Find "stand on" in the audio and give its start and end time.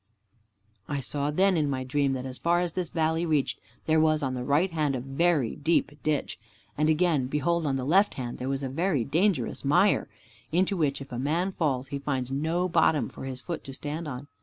13.75-14.27